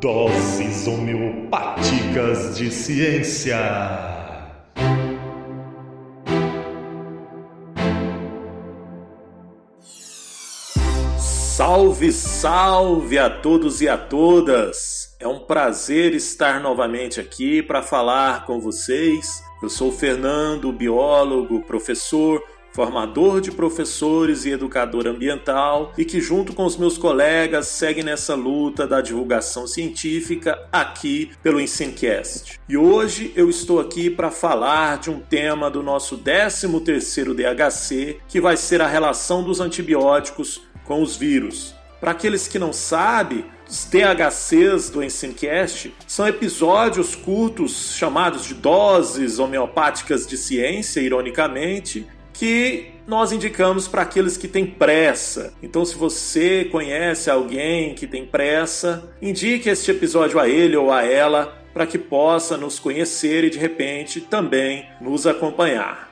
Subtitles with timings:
[0.00, 3.58] Doses homeopáticas de ciência.
[11.18, 15.14] Salve, salve a todos e a todas!
[15.20, 19.42] É um prazer estar novamente aqui para falar com vocês.
[19.62, 22.42] Eu sou Fernando, biólogo, professor,
[22.72, 28.34] formador de professores e educador ambiental, e que, junto com os meus colegas, segue nessa
[28.34, 32.60] luta da divulgação científica aqui pelo Ensincast.
[32.68, 38.40] E hoje eu estou aqui para falar de um tema do nosso 13º DHC, que
[38.40, 41.74] vai ser a relação dos antibióticos com os vírus.
[42.00, 49.38] Para aqueles que não sabem, os THCs do Ensincast são episódios curtos chamados de doses
[49.38, 52.06] homeopáticas de ciência, ironicamente,
[52.40, 55.52] que nós indicamos para aqueles que têm pressa.
[55.62, 61.04] Então, se você conhece alguém que tem pressa, indique este episódio a ele ou a
[61.04, 66.09] ela para que possa nos conhecer e de repente também nos acompanhar.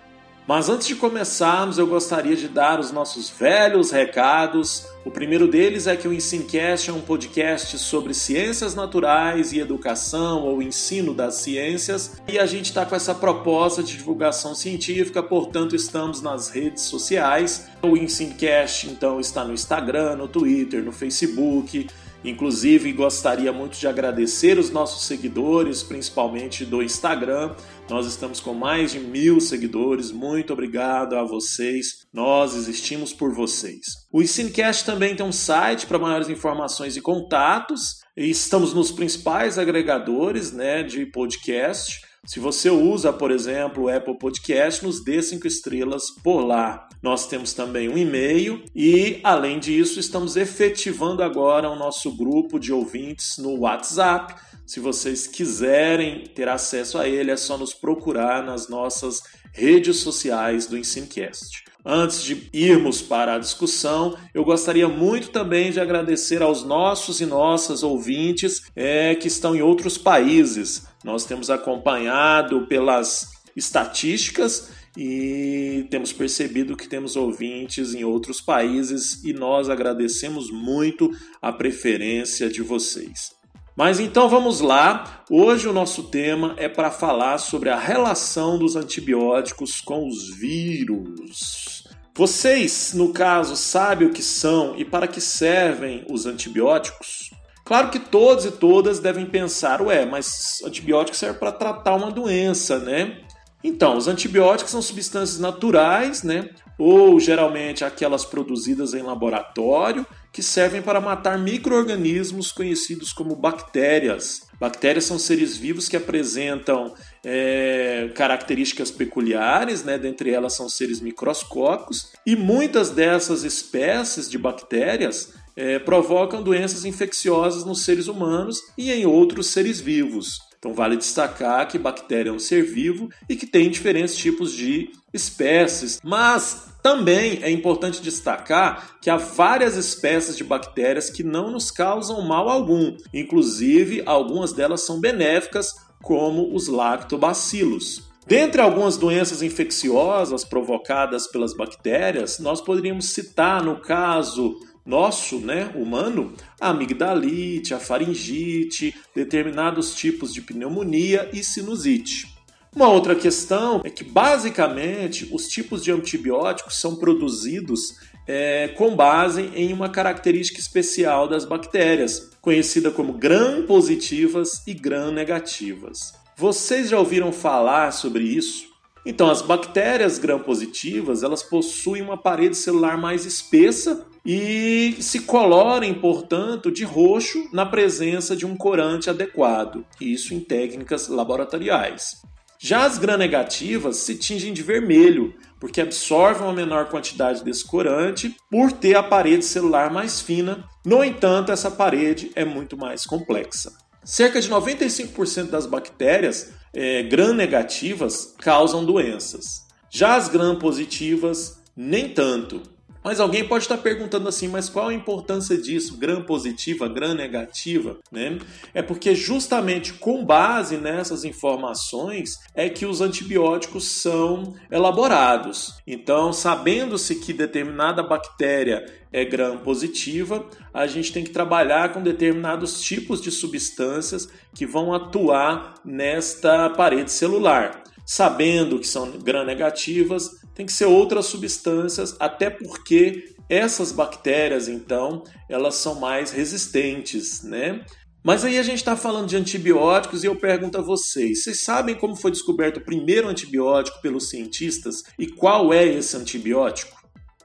[0.48, 4.86] Mas antes de começarmos, eu gostaria de dar os nossos velhos recados.
[5.04, 10.44] O primeiro deles é que o Ensincast é um podcast sobre ciências naturais e educação
[10.44, 15.76] ou ensino das ciências, e a gente está com essa proposta de divulgação científica, portanto,
[15.76, 17.68] estamos nas redes sociais.
[17.82, 21.86] O Ensincast, então, está no Instagram, no Twitter, no Facebook.
[22.24, 27.52] Inclusive, gostaria muito de agradecer os nossos seguidores, principalmente do Instagram.
[27.88, 30.12] Nós estamos com mais de mil seguidores.
[30.12, 32.06] Muito obrigado a vocês.
[32.12, 33.80] Nós existimos por vocês.
[34.12, 38.00] O Ensinecast também tem um site para maiores informações e contatos.
[38.14, 42.07] Estamos nos principais agregadores né, de podcast.
[42.26, 46.88] Se você usa, por exemplo, o Apple Podcast, nos dê cinco estrelas por lá.
[47.02, 52.72] Nós temos também um e-mail e, além disso, estamos efetivando agora o nosso grupo de
[52.72, 54.34] ouvintes no WhatsApp.
[54.66, 60.66] Se vocês quiserem ter acesso a ele, é só nos procurar nas nossas redes sociais
[60.66, 61.64] do Ensinecast.
[61.84, 67.26] Antes de irmos para a discussão, eu gostaria muito também de agradecer aos nossos e
[67.26, 70.87] nossas ouvintes é, que estão em outros países.
[71.04, 79.32] Nós temos acompanhado pelas estatísticas e temos percebido que temos ouvintes em outros países e
[79.32, 81.10] nós agradecemos muito
[81.40, 83.36] a preferência de vocês.
[83.76, 85.22] Mas então vamos lá.
[85.30, 91.84] Hoje o nosso tema é para falar sobre a relação dos antibióticos com os vírus.
[92.12, 97.30] Vocês, no caso, sabem o que são e para que servem os antibióticos?
[97.68, 102.78] Claro que todos e todas devem pensar, ué, mas antibiótico serve para tratar uma doença,
[102.78, 103.20] né?
[103.62, 106.48] Então, os antibióticos são substâncias naturais, né?
[106.78, 114.48] Ou geralmente aquelas produzidas em laboratório que servem para matar micro-organismos conhecidos como bactérias.
[114.58, 119.98] Bactérias são seres vivos que apresentam é, características peculiares, né?
[119.98, 127.64] dentre elas são seres microscópicos, e muitas dessas espécies de bactérias é, provocam doenças infecciosas
[127.64, 130.38] nos seres humanos e em outros seres vivos.
[130.56, 134.90] Então, vale destacar que bactéria é um ser vivo e que tem diferentes tipos de
[135.12, 141.72] espécies, mas também é importante destacar que há várias espécies de bactérias que não nos
[141.72, 148.08] causam mal algum, inclusive algumas delas são benéficas, como os lactobacilos.
[148.28, 154.54] Dentre algumas doenças infecciosas provocadas pelas bactérias, nós poderíamos citar, no caso
[154.88, 162.34] nosso, né, humano, a amigdalite, a faringite, determinados tipos de pneumonia e sinusite.
[162.74, 169.50] Uma outra questão é que, basicamente, os tipos de antibióticos são produzidos é, com base
[169.54, 176.14] em uma característica especial das bactérias, conhecida como gram-positivas e gram-negativas.
[176.34, 178.67] Vocês já ouviram falar sobre isso?
[179.10, 186.70] Então, as bactérias gram-positivas elas possuem uma parede celular mais espessa e se colorem, portanto,
[186.70, 192.20] de roxo na presença de um corante adequado, isso em técnicas laboratoriais.
[192.58, 198.72] Já as gram-negativas se tingem de vermelho, porque absorvem uma menor quantidade desse corante por
[198.72, 200.68] ter a parede celular mais fina.
[200.84, 203.72] No entanto, essa parede é muito mais complexa.
[204.04, 209.66] Cerca de 95% das bactérias é, gram-negativas causam doenças.
[209.90, 212.62] Já as gram-positivas, nem tanto.
[213.02, 215.96] Mas alguém pode estar perguntando assim, mas qual a importância disso?
[215.96, 218.38] Gram positiva, gram negativa, né?
[218.74, 225.74] É porque justamente com base nessas informações é que os antibióticos são elaborados.
[225.86, 232.80] Então, sabendo-se que determinada bactéria é gram positiva, a gente tem que trabalhar com determinados
[232.80, 237.82] tipos de substâncias que vão atuar nesta parede celular.
[238.10, 245.22] Sabendo que são gram negativas, tem que ser outras substâncias, até porque essas bactérias, então,
[245.46, 247.84] elas são mais resistentes, né?
[248.24, 251.94] Mas aí a gente está falando de antibióticos e eu pergunto a vocês: vocês sabem
[251.94, 256.97] como foi descoberto o primeiro antibiótico pelos cientistas e qual é esse antibiótico?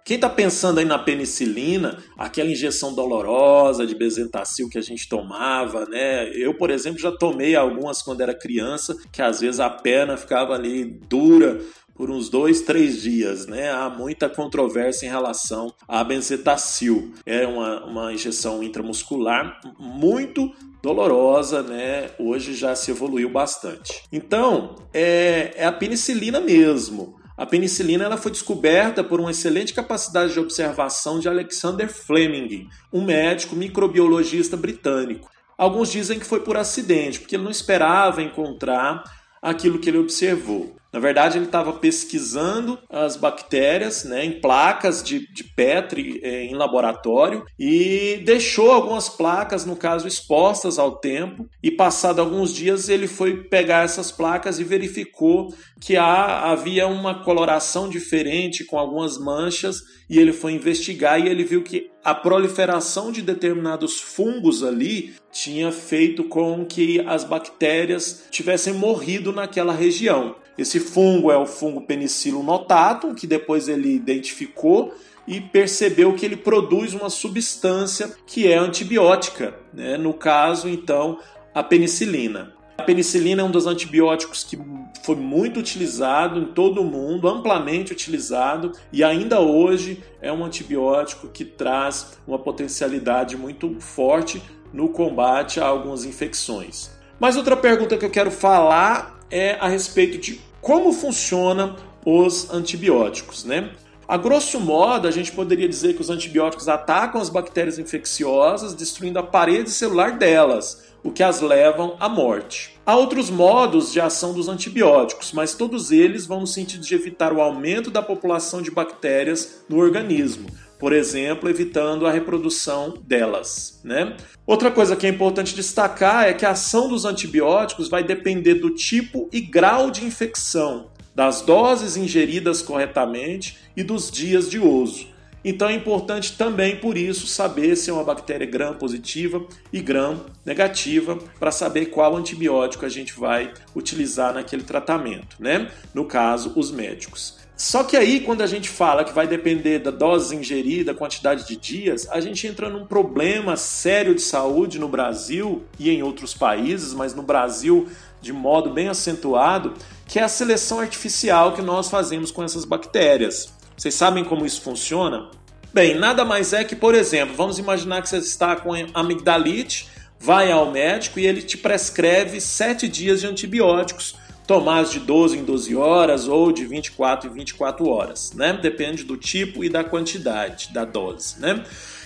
[0.05, 5.85] Quem está pensando aí na penicilina, aquela injeção dolorosa de bezentacil que a gente tomava,
[5.85, 6.29] né?
[6.35, 10.53] Eu, por exemplo, já tomei algumas quando era criança, que às vezes a perna ficava
[10.53, 11.61] ali dura
[11.95, 13.71] por uns dois, três dias, né?
[13.71, 17.13] Há muita controvérsia em relação à benzetacil.
[17.25, 20.51] É uma, uma injeção intramuscular muito
[20.81, 22.09] dolorosa, né?
[22.19, 24.03] Hoje já se evoluiu bastante.
[24.11, 27.22] Então, é, é a penicilina mesmo.
[27.35, 33.03] A penicilina ela foi descoberta por uma excelente capacidade de observação de Alexander Fleming, um
[33.03, 35.31] médico microbiologista britânico.
[35.57, 39.03] Alguns dizem que foi por acidente, porque ele não esperava encontrar
[39.41, 40.75] aquilo que ele observou.
[40.93, 46.53] Na verdade, ele estava pesquisando as bactérias né, em placas de, de Petri é, em
[46.53, 51.49] laboratório e deixou algumas placas, no caso, expostas ao tempo.
[51.63, 55.51] E, passado alguns dias, ele foi pegar essas placas e verificou
[55.81, 59.81] que há, havia uma coloração diferente com algumas manchas.
[60.07, 65.71] E ele foi investigar e ele viu que a proliferação de determinados fungos ali tinha
[65.71, 70.35] feito com que as bactérias tivessem morrido naquela região.
[70.57, 74.93] Esse fungo é o fungo Penicillium notatum, que depois ele identificou
[75.27, 79.97] e percebeu que ele produz uma substância que é antibiótica, né?
[79.97, 81.19] no caso, então,
[81.53, 82.53] a penicilina.
[82.77, 84.59] A penicilina é um dos antibióticos que
[85.03, 91.27] foi muito utilizado em todo o mundo, amplamente utilizado, e ainda hoje é um antibiótico
[91.27, 94.41] que traz uma potencialidade muito forte
[94.73, 96.89] no combate a algumas infecções.
[97.19, 101.75] Mas outra pergunta que eu quero falar é a respeito de como funcionam
[102.05, 103.71] os antibióticos, né?
[104.07, 109.17] A grosso modo, a gente poderia dizer que os antibióticos atacam as bactérias infecciosas, destruindo
[109.17, 112.77] a parede celular delas, o que as levam à morte.
[112.85, 117.33] Há outros modos de ação dos antibióticos, mas todos eles vão no sentido de evitar
[117.33, 120.47] o aumento da população de bactérias no organismo,
[120.83, 123.79] por exemplo, evitando a reprodução delas.
[123.85, 124.17] Né?
[124.45, 128.69] Outra coisa que é importante destacar é que a ação dos antibióticos vai depender do
[128.69, 135.07] tipo e grau de infecção, das doses ingeridas corretamente e dos dias de uso.
[135.41, 139.41] Então é importante também, por isso, saber se é uma bactéria gram positiva
[139.71, 145.69] e gram negativa para saber qual antibiótico a gente vai utilizar naquele tratamento, né?
[145.93, 147.42] No caso, os médicos.
[147.55, 151.55] Só que aí, quando a gente fala que vai depender da dose ingerida, quantidade de
[151.55, 156.93] dias, a gente entra num problema sério de saúde no Brasil e em outros países,
[156.93, 157.87] mas no Brasil
[158.21, 159.73] de modo bem acentuado,
[160.07, 163.53] que é a seleção artificial que nós fazemos com essas bactérias.
[163.77, 165.29] Vocês sabem como isso funciona?
[165.73, 169.89] Bem, nada mais é que, por exemplo, vamos imaginar que você está com amigdalite,
[170.19, 174.15] vai ao médico e ele te prescreve 7 dias de antibióticos
[174.47, 178.53] tomar de 12 em 12 horas ou de 24 em 24 horas, né?
[178.53, 181.63] Depende do tipo e da quantidade da dose, né?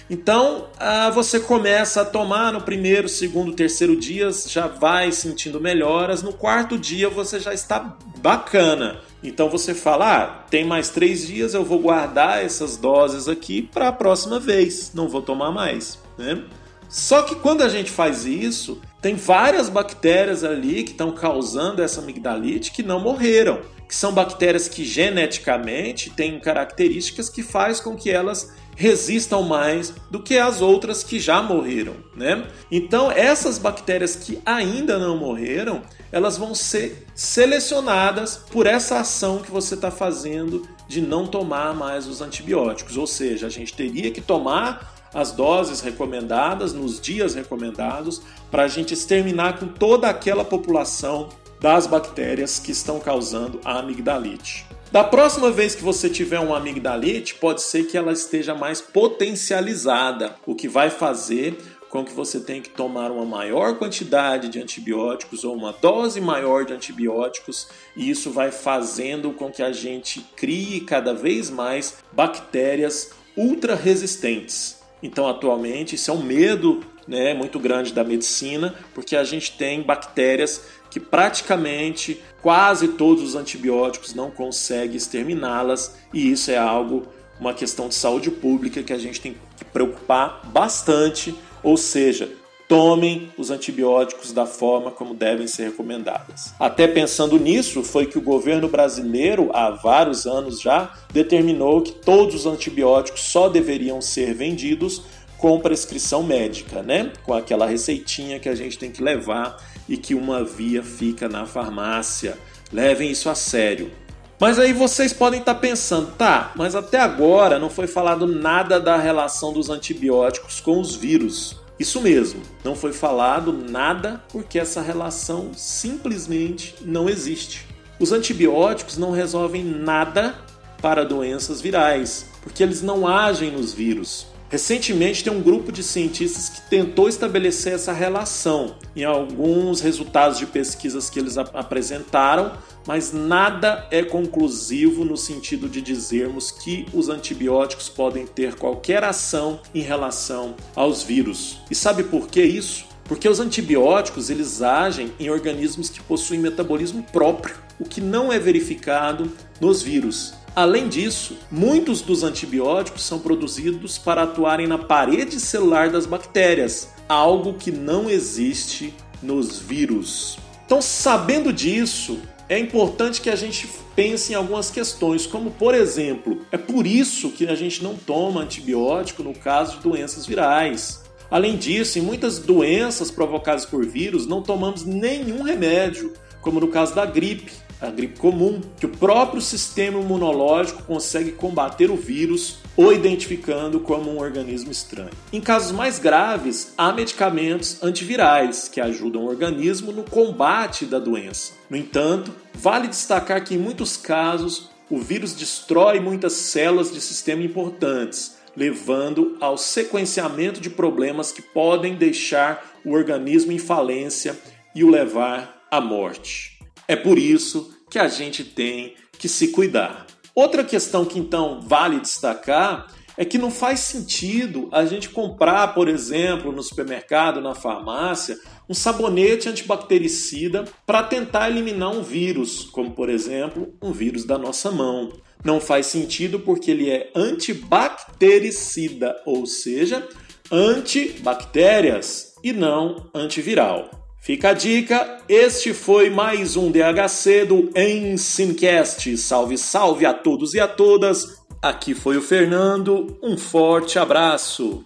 [0.10, 6.24] Então, ah, você começa a tomar no primeiro, segundo, terceiro dia, já vai sentindo melhoras.
[6.24, 9.02] No quarto dia, você já está bacana.
[9.22, 13.90] Então, você fala: ah, tem mais três dias, eu vou guardar essas doses aqui para
[13.90, 16.00] a próxima vez, não vou tomar mais.
[16.18, 16.42] Né?
[16.88, 22.02] Só que quando a gente faz isso, tem várias bactérias ali que estão causando essa
[22.02, 28.10] amigdalite que não morreram, que são bactérias que geneticamente têm características que faz com que
[28.10, 32.48] elas resistam mais do que as outras que já morreram, né?
[32.70, 39.50] Então, essas bactérias que ainda não morreram, elas vão ser selecionadas por essa ação que
[39.50, 42.98] você está fazendo de não tomar mais os antibióticos.
[42.98, 48.22] Ou seja, a gente teria que tomar as doses recomendadas, nos dias recomendados,
[48.52, 54.66] para a gente exterminar com toda aquela população das bactérias que estão causando a amigdalite.
[54.92, 60.36] Da próxima vez que você tiver uma amigdalite, pode ser que ela esteja mais potencializada,
[60.46, 61.58] o que vai fazer
[61.90, 66.66] com que você tenha que tomar uma maior quantidade de antibióticos ou uma dose maior
[66.66, 73.12] de antibióticos, e isso vai fazendo com que a gente crie cada vez mais bactérias
[73.36, 74.77] ultra resistentes.
[75.02, 79.82] Então, atualmente, isso é um medo né, muito grande da medicina, porque a gente tem
[79.82, 87.08] bactérias que praticamente quase todos os antibióticos não conseguem exterminá-las, e isso é algo,
[87.40, 92.32] uma questão de saúde pública que a gente tem que preocupar bastante, ou seja,
[92.68, 96.54] tomem os antibióticos da forma como devem ser recomendadas.
[96.60, 102.36] Até pensando nisso, foi que o governo brasileiro, há vários anos já, determinou que todos
[102.36, 105.04] os antibióticos só deveriam ser vendidos
[105.38, 107.14] com prescrição médica, né?
[107.24, 109.58] Com aquela receitinha que a gente tem que levar
[109.88, 112.38] e que uma via fica na farmácia.
[112.74, 113.92] Levem isso a sério.
[114.40, 118.98] Mas aí vocês podem estar pensando, tá, mas até agora não foi falado nada da
[118.98, 121.56] relação dos antibióticos com os vírus.
[121.80, 127.68] Isso mesmo, não foi falado nada porque essa relação simplesmente não existe.
[128.00, 130.36] Os antibióticos não resolvem nada
[130.82, 134.28] para doenças virais, porque eles não agem nos vírus.
[134.50, 140.46] Recentemente, tem um grupo de cientistas que tentou estabelecer essa relação em alguns resultados de
[140.46, 142.54] pesquisas que eles ap apresentaram,
[142.88, 149.60] mas nada é conclusivo no sentido de dizermos que os antibióticos podem ter qualquer ação
[149.76, 151.60] em relação aos vírus.
[151.70, 152.86] E sabe por que isso?
[153.04, 158.40] Porque os antibióticos eles agem em organismos que possuem metabolismo próprio, o que não é
[158.40, 160.34] verificado nos vírus.
[160.58, 167.54] Além disso, muitos dos antibióticos são produzidos para atuarem na parede celular das bactérias, algo
[167.54, 170.40] que não existe nos vírus.
[170.66, 176.42] Então, sabendo disso, é importante que a gente pense em algumas questões, como por exemplo,
[176.52, 181.04] é por isso que a gente não toma antibiótico no caso de doenças virais.
[181.30, 186.96] Além disso, em muitas doenças provocadas por vírus, não tomamos nenhum remédio, como no caso
[186.96, 192.92] da gripe a gripe comum, que o próprio sistema imunológico consegue combater o vírus ou
[192.94, 195.12] identificando como um organismo estranho.
[195.32, 201.54] Em casos mais graves, há medicamentos antivirais que ajudam o organismo no combate da doença.
[201.70, 207.44] No entanto, vale destacar que em muitos casos o vírus destrói muitas células de sistema
[207.44, 214.38] importantes, levando ao sequenciamento de problemas que podem deixar o organismo em falência
[214.74, 216.57] e o levar à morte.
[216.88, 220.08] É por isso que a gente tem que se cuidar.
[220.34, 225.90] Outra questão que então vale destacar é que não faz sentido a gente comprar, por
[225.90, 228.38] exemplo, no supermercado, na farmácia,
[228.70, 234.70] um sabonete antibactericida para tentar eliminar um vírus, como por exemplo, um vírus da nossa
[234.70, 235.12] mão.
[235.44, 240.08] Não faz sentido porque ele é antibactericida, ou seja,
[240.52, 243.97] antibactérias e não antiviral.
[244.28, 249.18] Fica a dica, este foi mais um DHC do Ensinecast.
[249.18, 251.40] Salve, salve a todos e a todas.
[251.62, 254.84] Aqui foi o Fernando, um forte abraço.